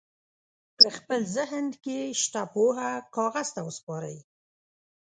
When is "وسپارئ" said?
3.67-4.17